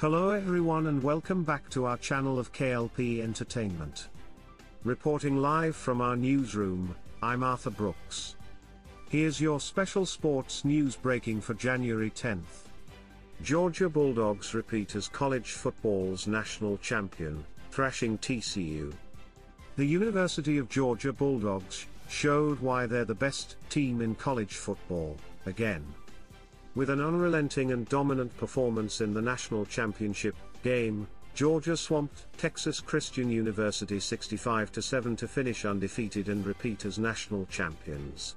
[0.00, 4.06] Hello everyone and welcome back to our channel of KLP Entertainment.
[4.84, 8.36] Reporting live from our newsroom, I'm Arthur Brooks.
[9.10, 12.68] Here's your special sports news breaking for January 10th.
[13.42, 18.92] Georgia Bulldogs repeat as college football's national champion, thrashing TCU.
[19.74, 25.84] The University of Georgia Bulldogs showed why they're the best team in college football, again.
[26.78, 33.28] With an unrelenting and dominant performance in the national championship game, Georgia swamped Texas Christian
[33.28, 38.36] University 65-7 to finish undefeated and repeat as national champions.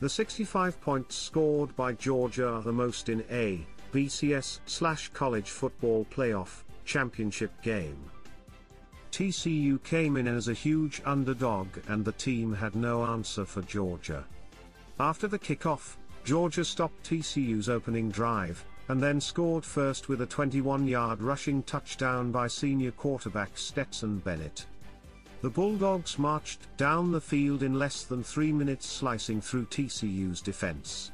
[0.00, 6.06] The 65 points scored by Georgia are the most in a BCS slash college football
[6.10, 8.10] playoff championship game.
[9.10, 14.26] TCU came in as a huge underdog and the team had no answer for Georgia.
[15.00, 21.22] After the kickoff, Georgia stopped TCU's opening drive, and then scored first with a 21-yard
[21.22, 24.66] rushing touchdown by senior quarterback Stetson Bennett.
[25.40, 31.12] The Bulldogs marched down the field in less than three minutes slicing through TCU's defense.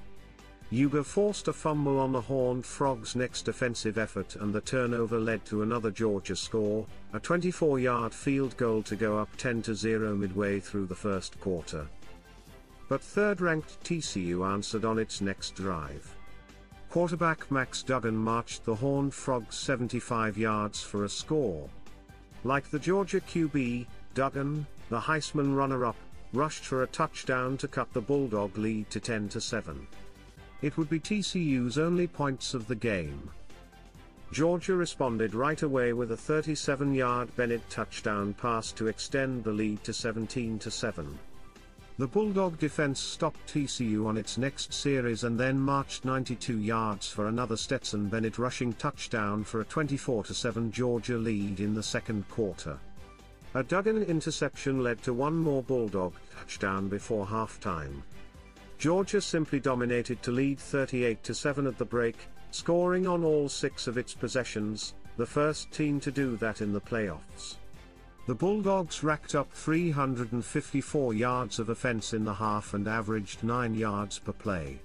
[0.73, 5.45] Uga forced a fumble on the Horned Frogs' next offensive effort and the turnover led
[5.45, 10.95] to another Georgia score, a 24-yard field goal to go up 10-0 midway through the
[10.95, 11.87] first quarter.
[12.95, 16.15] But third-ranked TCU answered on its next drive.
[16.91, 21.69] Quarterback Max Duggan marched the Horned Frogs 75 yards for a score.
[22.45, 25.97] Like the Georgia QB, Duggan, the Heisman runner-up,
[26.33, 29.87] rushed for a touchdown to cut the Bulldog lead to 10-7.
[30.63, 33.29] It would be TCU's only points of the game.
[34.31, 39.91] Georgia responded right away with a 37-yard Bennett touchdown pass to extend the lead to
[39.91, 41.09] 17-7.
[41.97, 47.29] The Bulldog defense stopped TCU on its next series and then marched 92 yards for
[47.29, 52.81] another Stetson Bennett rushing touchdown for a 24-7 Georgia lead in the second quarter.
[53.55, 58.03] A Duggan interception led to one more Bulldog touchdown before halftime.
[58.77, 62.17] Georgia simply dominated to lead 38-7 at the break,
[62.51, 66.81] scoring on all six of its possessions, the first team to do that in the
[66.81, 67.55] playoffs.
[68.27, 74.19] The Bulldogs racked up 354 yards of offense in the half and averaged 9 yards
[74.19, 74.79] per play.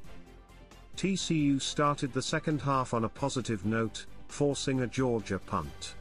[0.97, 5.95] TCU started the second half on a positive note, forcing a Georgia punt.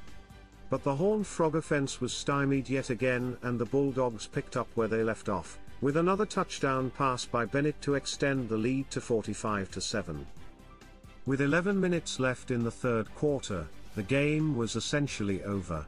[0.69, 4.89] But the Horn Frog offense was stymied yet again and the Bulldogs picked up where
[4.89, 10.25] they left off, with another touchdown pass by Bennett to extend the lead to 45-7.
[11.25, 15.87] With 11 minutes left in the third quarter, the game was essentially over.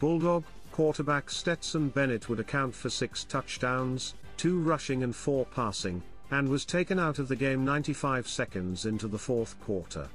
[0.00, 6.48] Bulldog, quarterback Stetson Bennett would account for six touchdowns, two rushing and four passing, and
[6.48, 10.08] was taken out of the game 95 seconds into the fourth quarter.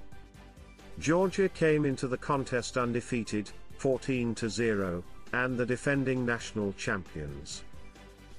[0.97, 5.03] Georgia came into the contest undefeated, 14-0,
[5.33, 7.63] and the defending national champions.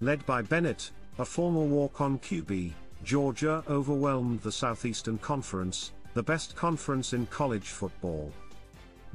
[0.00, 0.90] Led by Bennett,
[1.20, 2.72] a former walk-on QB,
[3.04, 8.32] Georgia overwhelmed the Southeastern Conference, the best conference in college football.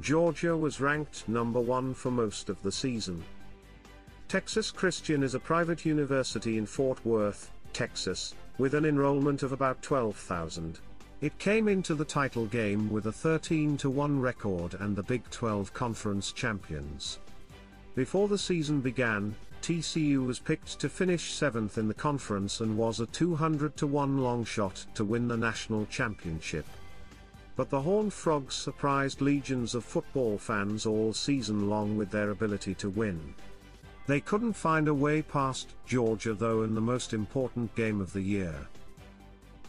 [0.02, 3.22] Georgia was ranked number one for most of the season.
[4.26, 9.80] Texas Christian is a private university in Fort Worth, Texas, with an enrollment of about
[9.80, 10.80] 12,000.
[11.20, 16.32] It came into the title game with a 13-1 record and the Big 12 Conference
[16.32, 17.20] champions.
[17.94, 22.98] Before the season began, TCU was picked to finish 7th in the conference and was
[22.98, 26.66] a 200-1 long shot to win the national championship.
[27.54, 32.74] But the Horned Frogs surprised legions of football fans all season long with their ability
[32.76, 33.34] to win.
[34.06, 38.22] They couldn't find a way past Georgia though in the most important game of the
[38.22, 38.54] year.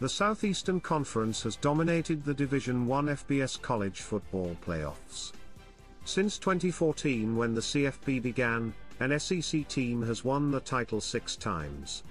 [0.00, 5.32] The Southeastern Conference has dominated the Division I FBS college football playoffs.
[6.04, 12.02] Since 2014 when the CFP began, an SEC team has won the title six times.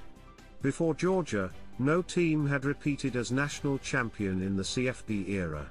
[0.61, 5.69] Before Georgia, no team had repeated as national champion in the CFP era.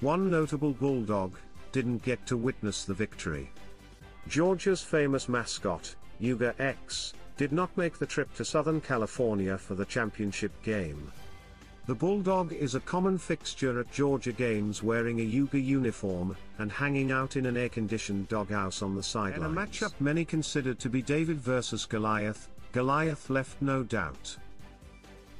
[0.00, 1.36] One notable Bulldog
[1.72, 3.50] didn't get to witness the victory.
[4.28, 9.84] Georgia's famous mascot, Uga X, did not make the trip to Southern California for the
[9.84, 11.12] championship game.
[11.86, 17.12] The Bulldog is a common fixture at Georgia games wearing a Yuga uniform, and hanging
[17.12, 19.44] out in an air-conditioned doghouse on the sidelines.
[19.44, 24.36] In a matchup many considered to be David versus Goliath, Goliath left no doubt.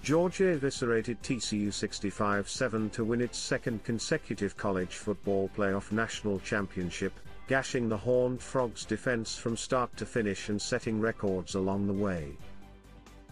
[0.07, 7.13] Georgia eviscerated TCU 65-7 to win its second consecutive college football playoff national championship,
[7.49, 12.37] gashing the Horned Frogs defense from start to finish and setting records along the way.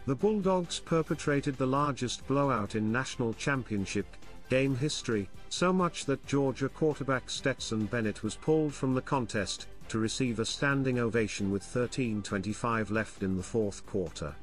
[0.06, 4.08] The Bulldogs perpetrated the largest blowout in national championship
[4.50, 10.00] game history, so much that Georgia quarterback Stetson Bennett was pulled from the contest, to
[10.00, 14.34] receive a standing ovation with 13.25 left in the fourth quarter.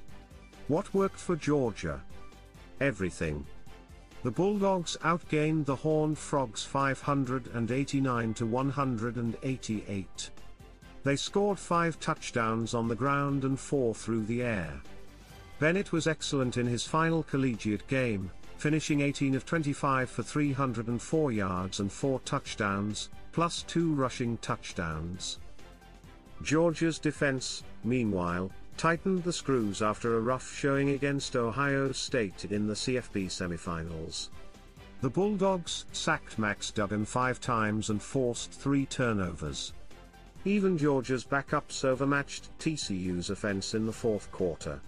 [0.69, 2.01] What worked for Georgia?
[2.81, 3.45] Everything.
[4.23, 10.29] The Bulldogs outgained the Horned Frogs 589 to 188.
[11.03, 14.81] They scored five touchdowns on the ground and four through the air.
[15.59, 21.81] Bennett was excellent in his final collegiate game, finishing 18 of 25 for 304 yards
[21.81, 25.37] and 4 touchdowns, plus 2 rushing touchdowns.
[26.41, 32.73] Georgia's defense, meanwhile, tightened the screws after a rough showing against Ohio State in the
[32.73, 34.29] CFP semifinals.
[35.01, 39.73] The Bulldogs sacked Max Duggan five times and forced three turnovers.
[40.45, 44.79] Even Georgia's backups overmatched TCU's offense in the fourth quarter.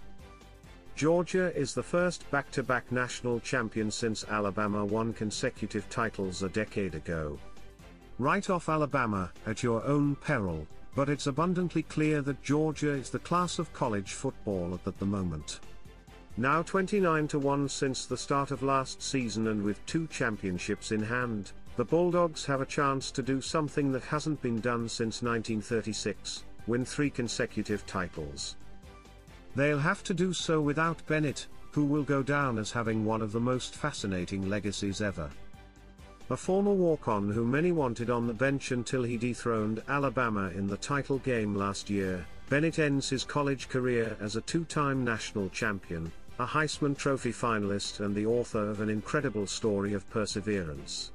[0.96, 7.38] Georgia is the first back-to-back national champion since Alabama won consecutive titles a decade ago.
[8.20, 13.18] Write off Alabama at your own peril, but it's abundantly clear that Georgia is the
[13.18, 15.60] class of college football at the moment.
[16.36, 21.02] Now 29 to 1 since the start of last season and with two championships in
[21.02, 26.44] hand, the Bulldogs have a chance to do something that hasn't been done since 1936,
[26.66, 28.56] win three consecutive titles.
[29.56, 33.32] They'll have to do so without Bennett, who will go down as having one of
[33.32, 35.30] the most fascinating legacies ever.
[36.30, 40.78] A former walk-on who many wanted on the bench until he dethroned Alabama in the
[40.78, 46.46] title game last year, Bennett ends his college career as a two-time national champion, a
[46.46, 51.12] Heisman Trophy finalist and the author of an incredible story of perseverance.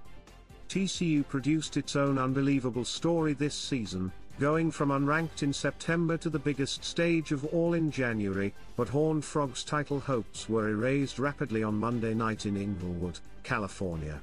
[0.69, 6.37] TCU produced its own unbelievable story this season, going from unranked in September to the
[6.37, 11.73] biggest stage of all in January, but Horned Frogs title hopes were erased rapidly on
[11.73, 14.21] Monday night in Inglewood, California.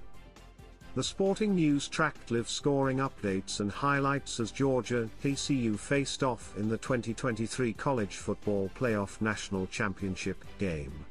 [0.96, 6.70] The Sporting News tracked live scoring updates and highlights as Georgia TCU faced off in
[6.70, 11.04] the 2023 College Football Playoff National Championship game.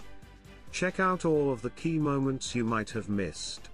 [0.72, 3.70] Check out all of the key moments you might have missed.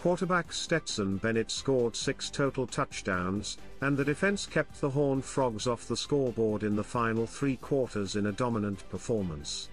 [0.00, 5.86] Quarterback Stetson Bennett scored six total touchdowns, and the defense kept the Horned Frogs off
[5.86, 9.68] the scoreboard in the final three quarters in a dominant performance.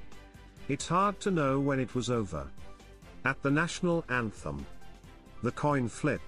[0.68, 2.46] It's hard to know when it was over.
[3.26, 4.64] At the national anthem,
[5.46, 6.22] the coin flip,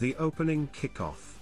[0.00, 1.38] the opening kickoff,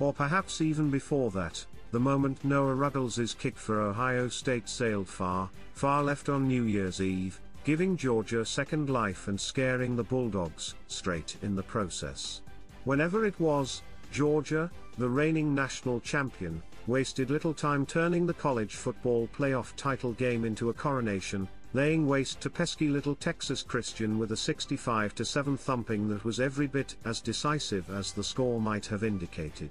[0.00, 5.48] or perhaps even before that, the moment Noah Ruggles' kick for Ohio State sailed far,
[5.72, 11.36] far left on New Year's Eve, giving Georgia second life and scaring the Bulldogs straight
[11.42, 12.40] in the process.
[12.82, 14.68] Whenever it was, Georgia,
[14.98, 20.70] the reigning national champion, wasted little time turning the college football playoff title game into
[20.70, 26.40] a coronation, laying waste to pesky little Texas Christian with a 65-7 thumping that was
[26.40, 29.70] every bit as decisive as the score might have indicated.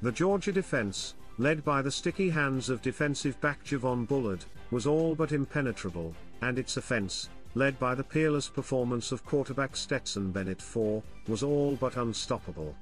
[0.00, 5.16] The Georgia defense, led by the sticky hands of defensive back Javon Bullard, was all
[5.16, 11.02] but impenetrable, and its offense, led by the peerless performance of quarterback Stetson Bennett 4,
[11.26, 12.76] was all but unstoppable.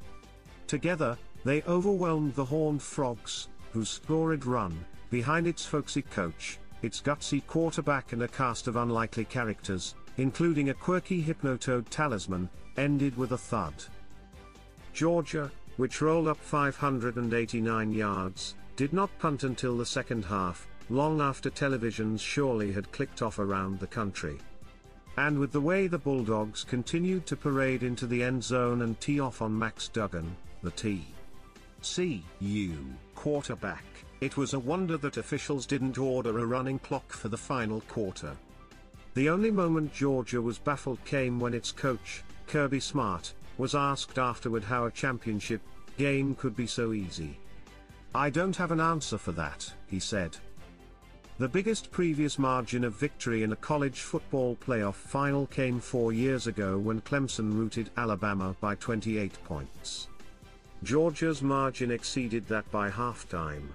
[0.67, 7.45] Together, they overwhelmed the Horned Frogs, whose storied run, behind its folksy coach, its gutsy
[7.47, 13.39] quarterback and a cast of unlikely characters, including a quirky Hypnotoad talisman, ended with a
[13.39, 13.75] thud.
[14.95, 21.51] Georgia, which rolled up 589 yards, did not punt until the second half, long after
[21.51, 24.39] televisions surely had clicked off around the country.
[25.17, 29.19] And with the way the Bulldogs continued to parade into the end zone and tee
[29.19, 31.07] off on Max Duggan, the T.
[31.81, 32.23] C.
[32.41, 32.87] U.
[33.15, 33.85] quarterback,
[34.21, 38.37] it was a wonder that officials didn't order a running clock for the final quarter.
[39.15, 44.65] The only moment Georgia was baffled came when its coach, Kirby Smart, was asked afterward
[44.65, 45.61] how a championship
[45.97, 47.39] game could be so easy.
[48.15, 50.37] I don't have an answer for that, he said.
[51.39, 56.47] The biggest previous margin of victory in a college football playoff final came four years
[56.47, 60.09] ago when Clemson routed Alabama by 28 points.
[60.83, 63.69] Georgia's margin exceeded that by halftime.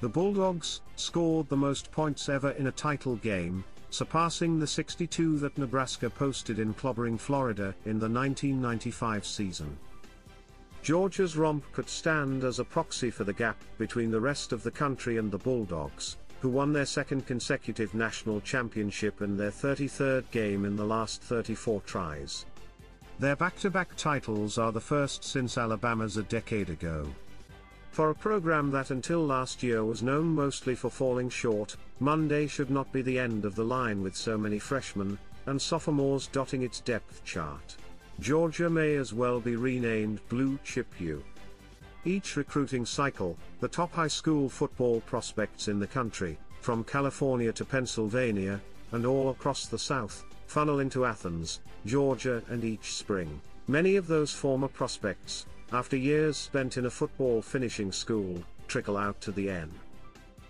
[0.00, 5.58] The Bulldogs scored the most points ever in a title game, surpassing the 62 that
[5.58, 9.76] Nebraska posted in clobbering Florida in the 1995 season.
[10.82, 14.70] Georgia's romp could stand as a proxy for the gap between the rest of the
[14.70, 20.64] country and the Bulldogs, who won their second consecutive national championship and their 33rd game
[20.64, 22.46] in the last 34 tries.
[23.18, 27.08] Their back-to-back titles are the first since Alabama's a decade ago.
[27.98, 32.70] For a program that until last year was known mostly for falling short, Monday should
[32.70, 36.78] not be the end of the line with so many freshmen, and sophomores dotting its
[36.78, 37.76] depth chart.
[38.20, 41.24] Georgia may as well be renamed Blue Chip U.
[42.04, 47.64] Each recruiting cycle, the top high school football prospects in the country, from California to
[47.64, 48.60] Pennsylvania,
[48.92, 54.32] and all across the South, funnel into Athens, Georgia and each spring, many of those
[54.32, 59.68] former prospects, after years spent in a football finishing school, trickle out to the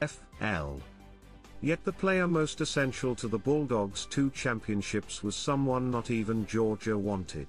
[0.00, 0.80] NFL.
[1.60, 6.96] Yet the player most essential to the Bulldogs' two championships was someone not even Georgia
[6.96, 7.48] wanted.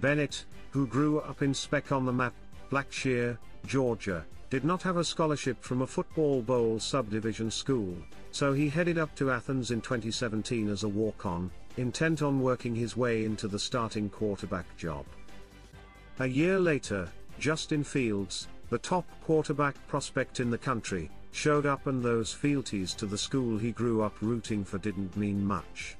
[0.00, 2.32] Bennett, who grew up in Speck on the Map,
[2.70, 7.94] Blackshear, Georgia, did not have a scholarship from a football bowl subdivision school,
[8.30, 12.96] so he headed up to Athens in 2017 as a walk-on, intent on working his
[12.96, 15.04] way into the starting quarterback job.
[16.20, 17.08] A year later,
[17.40, 23.06] Justin Fields, the top quarterback prospect in the country, showed up and those fealties to
[23.06, 25.96] the school he grew up rooting for didn't mean much.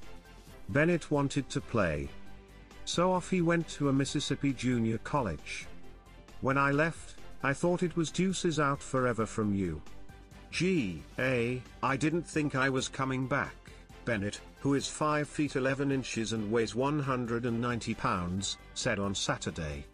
[0.69, 2.09] Bennett wanted to play.
[2.85, 5.67] So off he went to a Mississippi junior college.
[6.43, 9.83] When I left, I thought it was deuces out forever from you.
[10.53, 13.57] Gee, A, I didn't think I was coming back,
[14.05, 19.85] Bennett, who is 5 feet 11 inches and weighs 190 pounds, said on Saturday.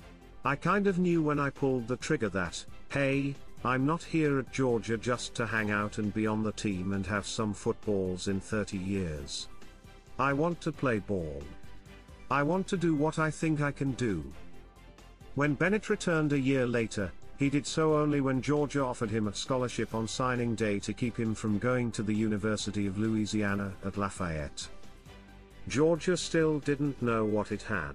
[0.44, 4.52] I kind of knew when I pulled the trigger that, hey, I'm not here at
[4.52, 8.40] Georgia just to hang out and be on the team and have some footballs in
[8.40, 9.48] 30 years.
[10.18, 11.42] I want to play ball.
[12.30, 14.24] I want to do what I think I can do.
[15.34, 19.34] When Bennett returned a year later, he did so only when Georgia offered him a
[19.34, 23.98] scholarship on signing day to keep him from going to the University of Louisiana at
[23.98, 24.68] Lafayette.
[25.68, 27.94] Georgia still didn't know what it had.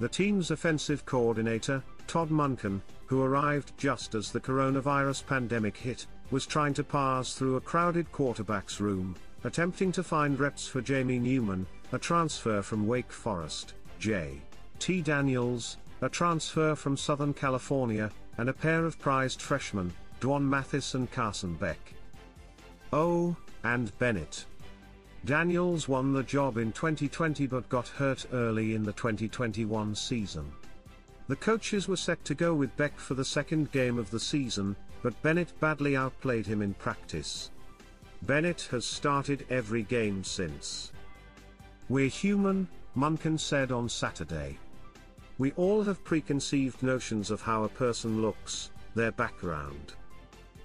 [0.00, 6.46] The team's offensive coordinator, Todd Monken, who arrived just as the coronavirus pandemic hit, was
[6.46, 9.14] trying to pass through a crowded quarterback's room,
[9.44, 14.40] attempting to find reps for Jamie Newman, a transfer from Wake Forest, J.
[14.78, 15.02] T.
[15.02, 21.10] Daniels, a transfer from Southern California, and a pair of prized freshmen, D'Wan Mathis and
[21.10, 21.92] Carson Beck.
[22.90, 24.46] Oh, and Bennett.
[25.26, 30.50] Daniels won the job in 2020 but got hurt early in the 2021 season.
[31.28, 34.74] The coaches were set to go with Beck for the second game of the season,
[35.02, 37.50] but Bennett badly outplayed him in practice.
[38.22, 40.90] Bennett has started every game since.
[41.88, 44.58] We're human, Monken said on Saturday.
[45.38, 49.94] We all have preconceived notions of how a person looks, their background.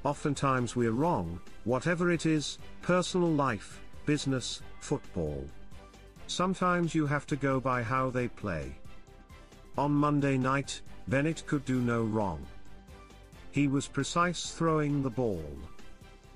[0.03, 5.47] Oftentimes we're wrong, whatever it is, personal life, business, football.
[6.27, 8.75] Sometimes you have to go by how they play.
[9.77, 12.45] On Monday night, Bennett could do no wrong.
[13.51, 15.45] He was precise throwing the ball.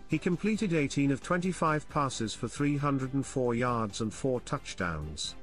[0.08, 5.36] He completed 18 of 25 passes for 304 yards and 4 touchdowns.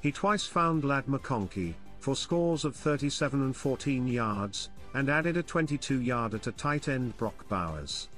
[0.00, 5.42] He twice found Ladd McConkey, for scores of 37 and 14 yards, and added a
[5.42, 8.08] 22-yarder to tight end Brock Bowers.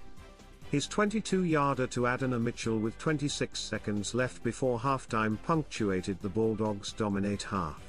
[0.74, 7.44] His 22-yarder to Adonai Mitchell with 26 seconds left before halftime punctuated the Bulldogs' dominate
[7.44, 7.80] half.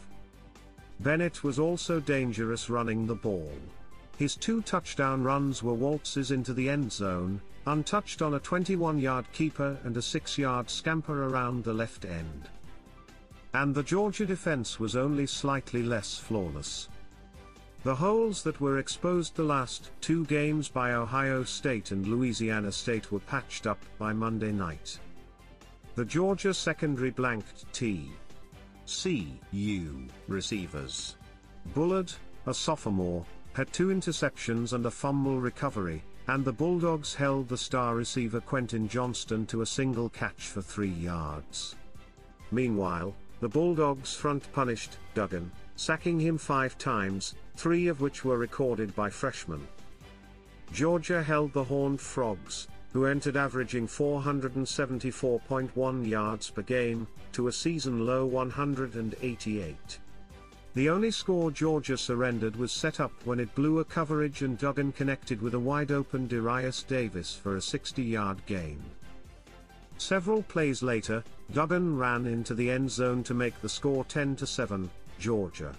[1.00, 3.51] Bennett was also dangerous running the ball.
[4.20, 9.80] His two touchdown runs were waltzes into the end zone, untouched on a 21-yard keeper
[9.84, 12.50] and a 6-yard scamper around the left end.
[13.56, 16.89] And the Georgia defense was only slightly less flawless.
[17.86, 23.12] The holes that were exposed the last two games by Ohio State and Louisiana State
[23.12, 24.98] were patched up by Monday night.
[25.94, 28.10] The Georgia secondary blanked T.
[28.86, 29.39] C.
[29.51, 30.08] U.
[30.27, 31.18] Receivers.
[31.75, 32.12] Bullard,
[32.48, 33.24] a sophomore,
[33.54, 38.88] had two interceptions and a fumble recovery, and the Bulldogs held the star receiver Quentin
[38.88, 41.75] Johnston to a single catch for three yards.
[42.50, 48.93] Meanwhile, the Bulldogs front punished Duggan, sacking him five times, three of which were recorded
[48.95, 49.65] by freshmen.
[50.71, 58.05] Georgia held the Horned Frogs, who entered averaging 474.1 yards per game, to a season
[58.05, 60.00] low 188.
[60.75, 64.91] The only score Georgia surrendered was set up when it blew a coverage and Duggan
[64.91, 68.83] connected with a wide-open Derius Davis for a 60-yard gain.
[69.97, 75.74] Several plays later, Duggan ran into the end zone to make the score 10-7, Georgia.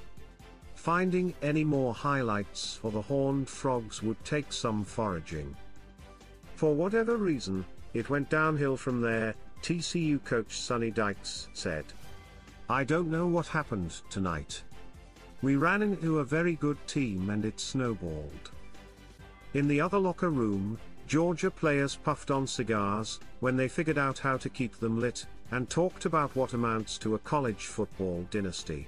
[0.87, 5.57] Finding any more highlights for the Horned Frogs would take some foraging.
[6.55, 11.87] For whatever reason, it went downhill from there, TCU coach Sonny Dykes said.
[12.71, 14.63] I don't know what happened tonight.
[15.43, 18.53] We ran into a very good team and it snowballed.
[19.55, 20.79] In the other locker room,
[21.09, 25.69] Georgia players puffed on cigars, when they figured out how to keep them lit, and
[25.69, 28.87] talked about what amounts to a college football dynasty.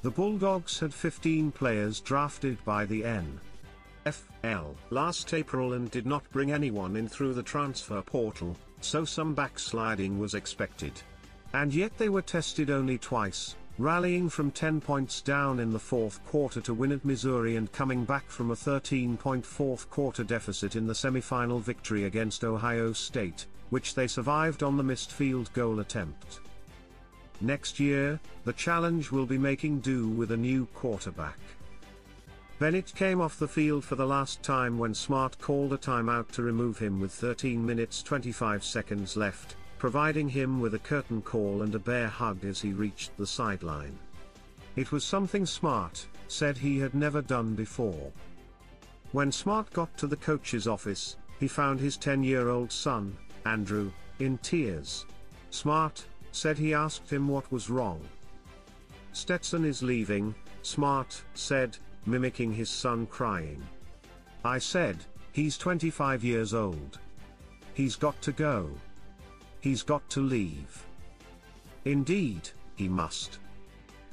[0.00, 6.52] The Bulldogs had 15 players drafted by the NFL last April and did not bring
[6.52, 10.92] anyone in through the transfer portal, so some backsliding was expected.
[11.52, 16.24] And yet they were tested only twice, rallying from 10 points down in the fourth
[16.26, 20.86] quarter to win at Missouri and coming back from a 13-point fourth quarter deficit in
[20.86, 26.38] the semifinal victory against Ohio State, which they survived on the missed field goal attempt.
[27.40, 31.38] Next year, the challenge will be making do with a new quarterback.
[32.58, 36.42] Bennett came off the field for the last time when Smart called a timeout to
[36.42, 41.72] remove him with 13 minutes 25 seconds left, providing him with a curtain call and
[41.76, 43.96] a bear hug as he reached the sideline.
[44.74, 48.12] It was something Smart said he had never done before.
[49.12, 53.16] When Smart got to the coach's office, he found his 10-year-old son,
[53.46, 55.06] Andrew, in tears.
[55.50, 58.00] Smart said he asked him what was wrong.
[59.12, 63.62] Stetson is leaving, Smart said, mimicking his son crying.
[64.44, 64.98] I said,
[65.32, 66.98] he's 25 years old.
[67.74, 68.70] He's got to go.
[69.60, 70.86] He's got to leave.
[71.84, 73.38] Indeed, he must.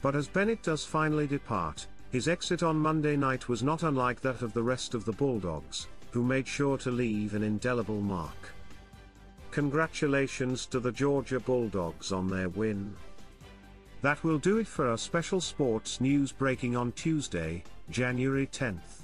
[0.01, 4.41] But as Bennett does finally depart, his exit on Monday night was not unlike that
[4.41, 8.54] of the rest of the Bulldogs, who made sure to leave an indelible mark.
[9.55, 12.93] Congratulations to the Georgia Bulldogs on their win.
[14.01, 19.03] That will do it for our special sports news breaking on Tuesday, January 10th.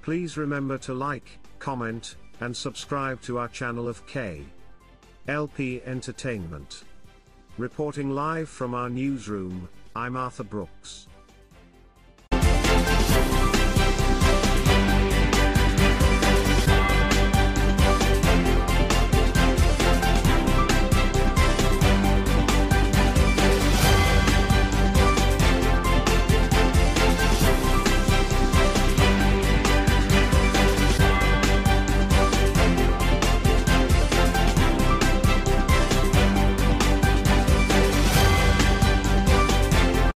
[0.00, 4.46] Please remember to like, comment, and subscribe to our channel of K.
[5.28, 6.84] LP Entertainment.
[7.58, 11.06] Reporting live from our newsroom, I'm Arthur Brooks.